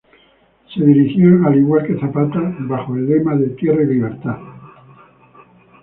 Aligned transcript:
Se 0.73 0.83
dirigían 0.83 1.45
al 1.45 1.57
igual 1.59 1.85
que 1.85 1.93
Zapata, 1.99 2.39
bajo 2.61 2.95
el 2.95 3.05
lema 3.07 3.35
de 3.35 3.49
"Tierra 3.49 3.83
y 3.83 3.85
Libertad" 3.85 4.39